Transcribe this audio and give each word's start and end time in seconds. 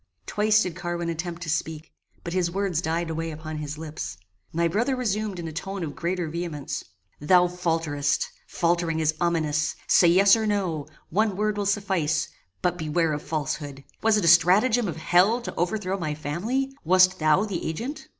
Twice 0.25 0.63
did 0.63 0.75
Carwin 0.75 1.09
attempt 1.09 1.43
to 1.43 1.49
speak, 1.51 1.91
but 2.23 2.33
his 2.33 2.49
words 2.49 2.81
died 2.81 3.11
away 3.11 3.29
upon 3.29 3.57
his 3.59 3.77
lips. 3.77 4.17
My 4.51 4.67
brother 4.67 4.95
resumed 4.95 5.37
in 5.37 5.47
a 5.47 5.51
tone 5.51 5.83
of 5.83 5.95
greater 5.95 6.27
vehemence 6.27 6.83
"Thou 7.19 7.47
falterest; 7.47 8.27
faltering 8.47 8.99
is 8.99 9.13
ominous; 9.21 9.75
say 9.85 10.07
yes 10.07 10.35
or 10.35 10.47
no: 10.47 10.87
one 11.11 11.35
word 11.37 11.55
will 11.55 11.67
suffice; 11.67 12.29
but 12.63 12.79
beware 12.79 13.13
of 13.13 13.21
falsehood. 13.21 13.83
Was 14.01 14.17
it 14.17 14.25
a 14.25 14.27
stratagem 14.27 14.87
of 14.87 14.95
hell 14.97 15.39
to 15.39 15.53
overthrow 15.53 15.99
my 15.99 16.15
family? 16.15 16.73
Wast 16.83 17.19
thou 17.19 17.45
the 17.45 17.63
agent?" 17.63 18.07